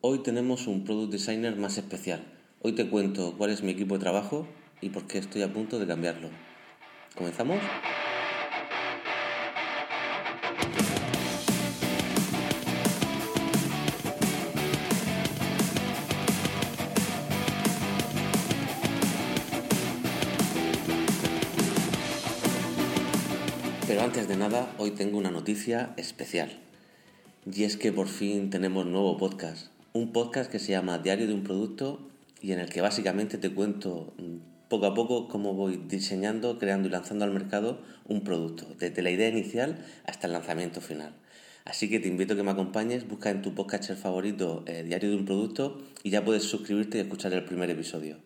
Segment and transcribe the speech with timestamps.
[0.00, 2.22] Hoy tenemos un product designer más especial.
[2.62, 4.46] Hoy te cuento cuál es mi equipo de trabajo
[4.80, 6.30] y por qué estoy a punto de cambiarlo.
[7.16, 7.58] ¿Comenzamos?
[23.88, 26.56] Pero antes de nada, hoy tengo una noticia especial.
[27.52, 29.76] Y es que por fin tenemos nuevo podcast.
[29.98, 32.08] Un podcast que se llama Diario de un Producto
[32.40, 34.14] y en el que básicamente te cuento
[34.68, 39.10] poco a poco cómo voy diseñando, creando y lanzando al mercado un producto, desde la
[39.10, 41.16] idea inicial hasta el lanzamiento final.
[41.64, 45.10] Así que te invito a que me acompañes, busca en tu podcast favorito eh, Diario
[45.10, 48.18] de un Producto y ya puedes suscribirte y escuchar el primer episodio.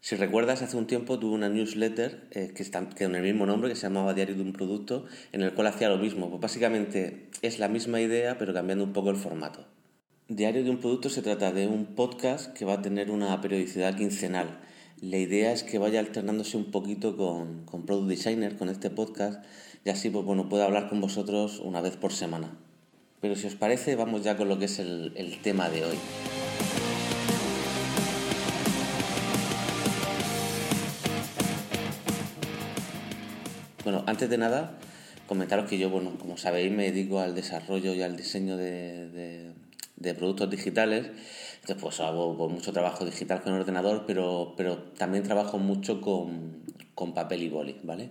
[0.00, 3.46] Si recuerdas, hace un tiempo tuve una newsletter eh, que, está, que con el mismo
[3.46, 6.30] nombre, que se llamaba Diario de un Producto, en el cual hacía lo mismo.
[6.30, 9.75] Pues básicamente es la misma idea, pero cambiando un poco el formato.
[10.28, 13.94] Diario de un Producto se trata de un podcast que va a tener una periodicidad
[13.94, 14.58] quincenal.
[15.00, 19.44] La idea es que vaya alternándose un poquito con, con Product Designer, con este podcast,
[19.84, 22.58] y así pues, bueno, pueda hablar con vosotros una vez por semana.
[23.20, 25.96] Pero si os parece, vamos ya con lo que es el, el tema de hoy.
[33.84, 34.76] Bueno, antes de nada,
[35.28, 39.52] comentaros que yo, bueno, como sabéis, me dedico al desarrollo y al diseño de,
[40.14, 41.06] productos digitales.
[41.60, 46.64] Entonces, pues hago mucho trabajo digital con ordenador, pero, pero también trabajo mucho con,
[47.14, 48.10] papel y boli, ¿vale?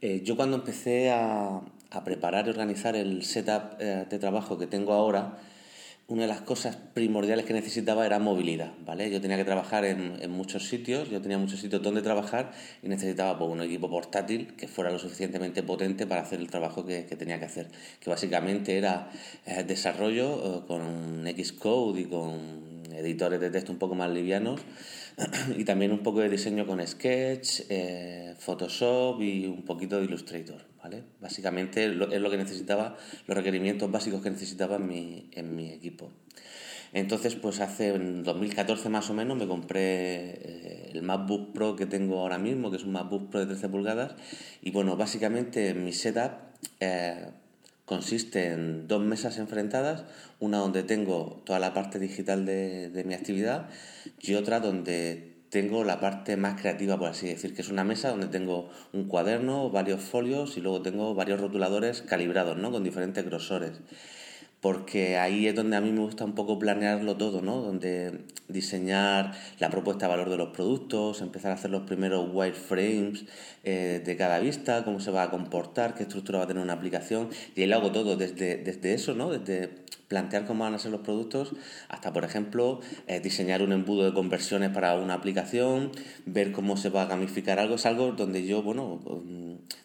[0.00, 4.66] Eh, yo cuando empecé a, a, preparar y organizar el setup eh, de trabajo que
[4.66, 5.38] tengo ahora,
[6.08, 9.10] una de las cosas primordiales que necesitaba era movilidad, ¿vale?
[9.10, 13.38] Yo tenía que trabajar en, muchos sitios, yo tenía muchos sitios donde trabajar y necesitaba
[13.38, 17.38] pues, un equipo portátil que fuera lo suficientemente potente para hacer el trabajo que, tenía
[17.38, 17.68] que hacer,
[18.00, 19.10] que básicamente era
[19.44, 22.67] eh, desarrollo eh, con Xcode y con
[22.98, 24.60] editores de texto un poco más livianos
[25.56, 30.64] y también un poco de diseño con Sketch, eh, Photoshop y un poquito de Illustrator,
[30.82, 31.04] ¿vale?
[31.20, 32.96] Básicamente es lo que necesitaba,
[33.26, 36.10] los requerimientos básicos que necesitaba en mi, en mi equipo.
[36.92, 41.86] Entonces, pues hace en 2014 más o menos me compré eh, el MacBook Pro que
[41.86, 44.14] tengo ahora mismo, que es un MacBook Pro de 13 pulgadas,
[44.62, 46.32] y bueno, básicamente mi setup
[46.80, 47.26] eh,
[47.88, 50.04] consiste en dos mesas enfrentadas,
[50.40, 53.70] una donde tengo toda la parte digital de, mi actividad
[54.20, 58.10] y otra donde tengo la parte más creativa, por así decir, que es una mesa
[58.10, 62.70] donde tengo un cuaderno, varios folios y luego tengo varios rotuladores calibrados, ¿no?
[62.70, 63.80] Con diferentes grosores
[64.60, 67.60] porque ahí es donde a mí me gusta un poco planearlo todo, ¿no?
[67.60, 73.24] Donde diseñar la propuesta de valor de los productos, empezar a hacer los primeros wireframes
[73.62, 76.72] eh, de cada vista, cómo se va a comportar, qué estructura va a tener una
[76.72, 79.30] aplicación, y ahí lo hago todo desde, desde eso, ¿no?
[79.30, 81.52] Desde plantear cómo van a ser los productos
[81.88, 85.92] hasta, por ejemplo, eh, diseñar un embudo de conversiones para una aplicación,
[86.24, 89.00] ver cómo se va a gamificar algo, es algo donde yo, bueno,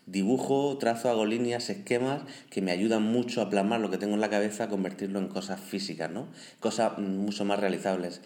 [0.05, 4.21] dibujo, trazo, hago líneas, esquemas que me ayudan mucho a plasmar lo que tengo en
[4.21, 6.27] la cabeza, convertirlo en cosas físicas, ¿no?
[6.59, 8.21] Cosas mucho más realizables.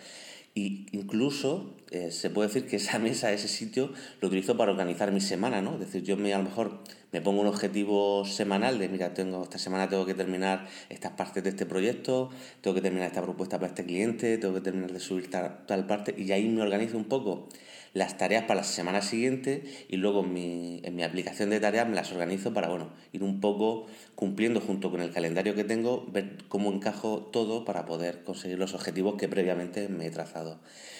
[0.58, 5.12] Y incluso eh, se puede decir que esa mesa, ese sitio, lo utilizo para organizar
[5.12, 5.74] mi semana, ¿no?
[5.74, 6.80] Es decir, yo me, a lo mejor
[7.12, 11.44] me pongo un objetivo semanal de, mira, tengo esta semana tengo que terminar estas partes
[11.44, 12.32] de este proyecto,
[12.62, 16.16] tengo que terminar esta propuesta para este cliente, tengo que terminar de subir tal parte,
[16.18, 17.50] y ahí me organizo un poco
[17.94, 21.88] las tareas para la semana siguiente y luego en mi, en mi aplicación de tareas
[21.88, 26.06] me las organizo para bueno, ir un poco cumpliendo junto con el calendario que tengo,
[26.12, 30.60] ver cómo encajo todo para poder conseguir los objetivos que previamente me he trazado.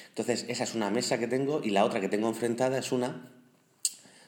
[0.10, 3.30] Entonces, esa es una mesa que tengo y la otra que tengo enfrentada es una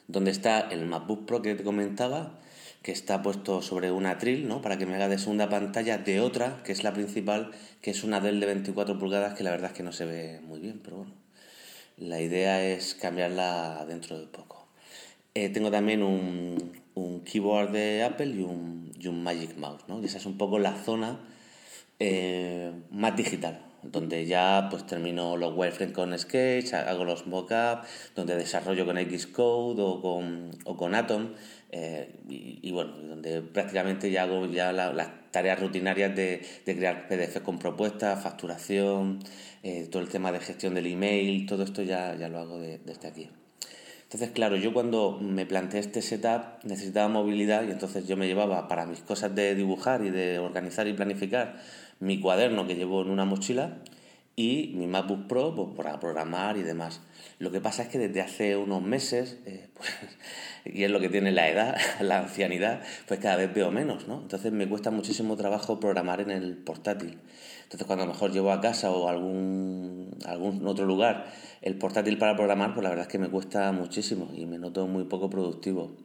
[0.06, 2.38] donde está el MacBook Pro que te comentaba,
[2.82, 4.62] que está puesto sobre una atril, ¿no?
[4.62, 7.50] Para que me haga de segunda pantalla de otra, que es la principal,
[7.82, 10.40] que es una Dell de 24 pulgadas, que la verdad es que no se ve
[10.42, 11.12] muy bien, pero bueno.
[12.00, 14.66] La idea es cambiarla dentro de poco.
[15.34, 20.02] Eh, tengo también un, un, keyboard de Apple y un, y un, Magic Mouse, ¿no?
[20.02, 21.20] Esa es un poco la zona
[21.98, 28.36] eh, más digital, donde ya pues termino los wireframes con Sketch, hago los mockups, donde
[28.36, 31.34] desarrollo con Xcode o con, o con Atom,
[31.72, 37.40] eh, y, bueno, donde prácticamente ya hago ya las tareas rutinarias de, de crear PDF
[37.42, 39.20] con propuestas, facturación,
[39.62, 43.08] eh, todo el tema de gestión del email, todo esto ya, ya lo hago desde
[43.08, 43.28] aquí.
[44.12, 48.66] Entonces, claro, yo cuando me planteé este setup necesitaba movilidad y entonces yo me llevaba
[48.66, 51.60] para mis cosas de dibujar y de organizar y planificar
[52.00, 53.76] mi cuaderno que llevo en una mochila
[54.40, 57.02] y mi MacBook Pro pues, para programar y demás.
[57.38, 59.90] Lo que pasa es que desde hace unos meses, eh, pues,
[60.64, 64.22] y es lo que tiene la edad, la ancianidad, pues cada vez veo menos, ¿no?
[64.22, 67.18] Entonces me cuesta muchísimo trabajo programar en el portátil.
[67.64, 71.26] Entonces cuando a lo mejor llevo a casa o a algún, algún otro lugar
[71.60, 74.86] el portátil para programar, pues la verdad es que me cuesta muchísimo y me noto
[74.86, 75.96] muy poco productivo.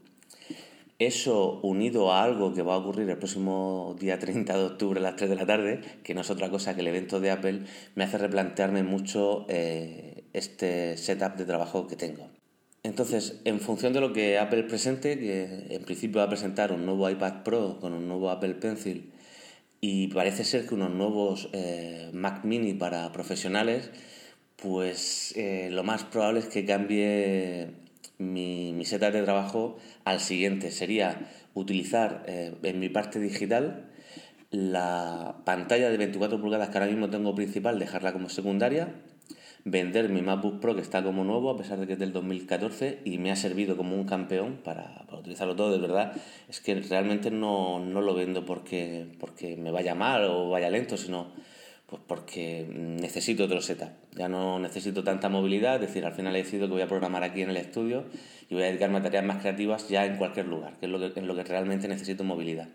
[0.98, 5.04] Eso unido a algo que va a ocurrir el próximo día 30 de octubre a
[5.04, 7.64] las 3 de la tarde, que no es otra cosa que el evento de Apple,
[7.96, 12.30] me hace replantearme mucho eh, este setup de trabajo que tengo.
[12.84, 16.86] Entonces, en función de lo que Apple presente, que en principio va a presentar un
[16.86, 19.12] nuevo iPad Pro con un nuevo Apple Pencil
[19.82, 23.92] y parece ser que unos nuevos eh, Mac mini para profesionales,
[24.56, 27.85] pues eh, lo más probable es que cambie
[28.18, 30.72] mi, mi setup de trabajo al siguiente.
[30.72, 33.90] Sería utilizar eh, en mi parte digital
[34.52, 38.94] la pantalla de 24 pulgadas que ahora mismo tengo principal, dejarla como secundaria,
[39.64, 43.00] vender mi MacBook Pro que está como nuevo a pesar de que es del 2014
[43.04, 46.14] y me ha servido como un campeón para, utilizarlo todo, de verdad.
[46.48, 50.98] Es que realmente no, no lo vendo porque, porque me vaya mal o vaya lento,
[50.98, 51.32] sino
[51.88, 53.90] pues porque necesito otro setup.
[54.14, 57.24] Ya no necesito tanta movilidad, es decir, al final he decidido que voy a programar
[57.24, 58.06] aquí en el estudio
[58.50, 61.00] y voy a dedicarme a tareas más creativas ya en cualquier lugar, que es lo
[61.00, 62.70] que, en lo que realmente necesito movilidad.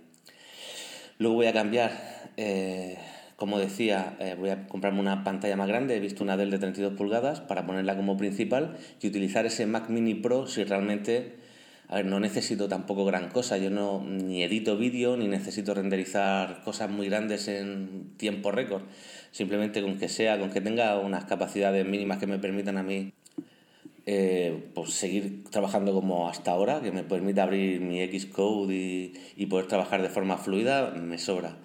[1.19, 1.93] Luego voy a cambiar,
[2.37, 2.99] eh,
[3.37, 6.59] como decía, eh, voy a comprarme una pantalla más grande, he visto una Dell de
[6.59, 11.35] 32 pulgadas para ponerla como principal y utilizar ese Mac Mini Pro si realmente
[12.05, 17.09] no necesito tampoco gran cosa, yo no ni edito vídeo ni necesito renderizar cosas muy
[17.09, 18.83] grandes en tiempo récord.
[19.33, 23.13] Simplemente con que sea, con que tenga unas capacidades mínimas que me permitan a mí
[24.07, 29.47] eh, pues seguir trabajando como hasta ahora, que me permita abrir mi Xcode y, y
[29.47, 31.57] poder trabajar de forma fluida, me sobra.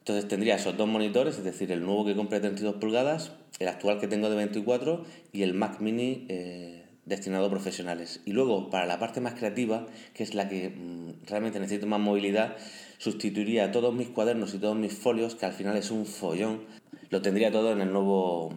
[0.00, 3.68] Entonces tendría esos dos monitores, es decir, el nuevo que compré de 32 pulgadas, el
[3.68, 8.20] actual que tengo de 24 y el Mac Mini eh, destinado a profesionales.
[8.24, 12.00] Y luego, para la parte más creativa, que es la que mm, realmente necesito más
[12.00, 12.56] movilidad,
[12.96, 16.62] sustituiría todos mis cuadernos y todos mis folios, que al final es un follón,
[17.10, 18.54] lo tendría todo en el nuevo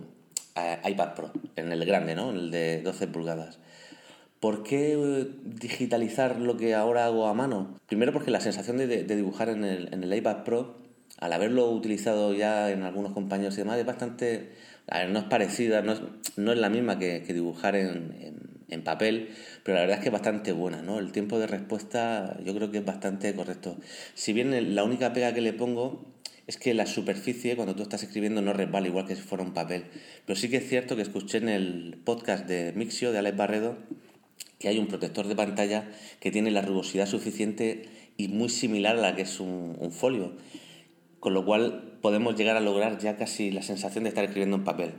[0.55, 2.29] eh, iPad Pro, en el grande, ¿no?
[2.29, 3.59] En el de 12 pulgadas.
[4.39, 7.79] ¿Por qué eh, digitalizar lo que ahora hago a mano?
[7.88, 10.77] Primero porque la sensación de, dibujar en el, en el iPad Pro,
[11.19, 14.51] al haberlo utilizado ya en algunos compañeros y demás, es bastante
[15.09, 16.01] no es parecida, no es,
[16.35, 18.42] no es la misma que, dibujar en,
[18.81, 19.29] papel,
[19.63, 20.99] pero la verdad es que es bastante buena, ¿no?
[20.99, 23.77] El tiempo de respuesta yo creo que es bastante correcto.
[24.15, 26.05] Si bien la única pega que le pongo
[26.47, 29.53] es que la superficie cuando tú estás escribiendo no resbala igual que si fuera un
[29.53, 29.85] papel.
[30.25, 33.77] Pero sí que es cierto que escuché en el podcast de Mixio, de Alex Barredo,
[34.59, 37.83] que hay un protector de pantalla que tiene la rugosidad suficiente
[38.17, 40.33] y muy similar a la que es un folio
[41.23, 44.65] con lo cual podemos llegar a lograr ya casi la sensación de estar escribiendo en
[44.65, 44.91] papel.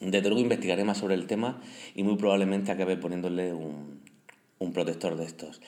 [0.00, 1.60] Desde luego investigaré más sobre el tema
[1.94, 4.02] y muy probablemente acabe poniéndole un,
[4.72, 5.60] protector de estos.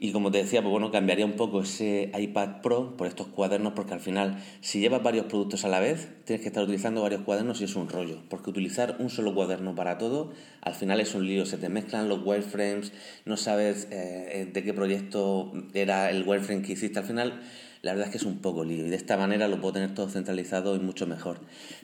[0.00, 3.74] Y como te decía, pues bueno, cambiaría un poco ese iPad Pro por estos cuadernos
[3.74, 7.22] porque al final, si llevas varios productos a la vez, tienes que estar utilizando varios
[7.22, 8.22] cuadernos y es un rollo.
[8.30, 10.32] Porque utilizar un solo cuaderno para todo,
[10.62, 11.44] al final es un lío.
[11.44, 12.92] Se te mezclan los wireframes,
[13.26, 16.98] no sabes eh, de qué proyecto era el wireframe que hiciste.
[16.98, 17.40] Al final
[17.82, 19.94] la verdad es que es un poco lío y de esta manera lo puedo tener
[19.94, 21.40] todo centralizado y mucho mejor.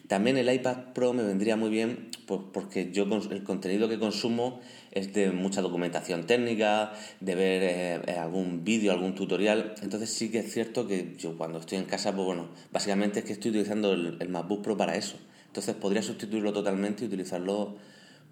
[0.08, 4.60] También el iPad Pro me vendría muy bien porque yo el contenido que consumo
[4.90, 9.74] es de mucha documentación técnica, de ver eh, eh, algún vídeo, algún tutorial.
[9.82, 13.24] Entonces sí que es cierto que yo cuando estoy en casa, pues bueno, básicamente es
[13.24, 15.16] que estoy utilizando el, el MacBook Pro para eso.
[15.46, 17.76] Entonces podría sustituirlo totalmente y utilizarlo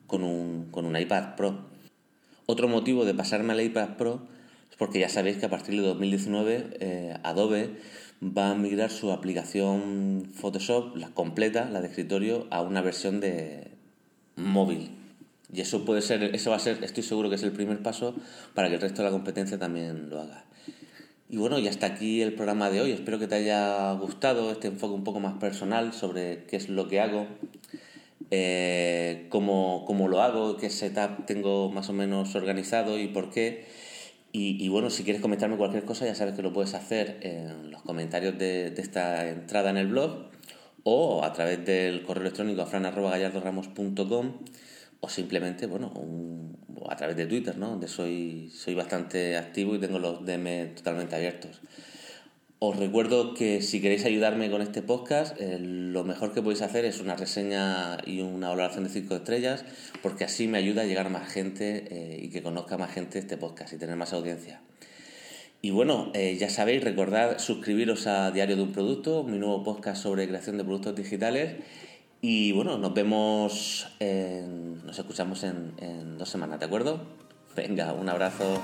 [0.06, 1.70] con un, con un iPad Pro.
[2.46, 4.26] Otro motivo de pasarme al iPad Pro
[4.82, 7.70] porque ya sabéis que a partir de 2019 eh, Adobe
[8.20, 13.68] va a migrar su aplicación Photoshop, la completa, la de escritorio, a una versión de
[14.34, 14.90] móvil.
[15.52, 18.16] Y eso puede ser, eso va a ser, estoy seguro que es el primer paso
[18.54, 20.46] para que el resto de la competencia también lo haga.
[21.28, 22.90] Y bueno, y hasta aquí el programa de hoy.
[22.90, 26.88] Espero que te haya gustado este enfoque un poco más personal sobre qué es lo
[26.88, 27.28] que hago,
[28.32, 33.80] eh, cómo, cómo lo hago, qué setup tengo más o menos organizado y por qué.
[34.34, 37.82] Y, bueno, si quieres comentarme cualquier cosa, ya sabes que lo puedes hacer en los
[37.82, 40.30] comentarios de, esta entrada en el blog
[40.84, 44.38] o a través del correo electrónico a fran.gallardoramos.com
[45.00, 45.92] o simplemente, bueno,
[46.88, 47.70] a través de Twitter, ¿no?
[47.70, 51.60] Donde soy, soy bastante activo y tengo los DM totalmente abiertos.
[52.64, 56.84] Os recuerdo que si queréis ayudarme con este podcast, eh, lo mejor que podéis hacer
[56.84, 59.64] es una reseña y una valoración de 5 estrellas,
[60.00, 63.18] porque así me ayuda a llegar a más gente eh, y que conozca más gente
[63.18, 64.60] este podcast y tener más audiencia.
[65.60, 70.00] Y bueno, eh, ya sabéis, recordad suscribiros a Diario de un Producto, mi nuevo podcast
[70.00, 71.56] sobre creación de productos digitales.
[72.20, 77.00] Y bueno, nos vemos, en, nos escuchamos en, en dos semanas, ¿de acuerdo?
[77.56, 78.62] Venga, un abrazo.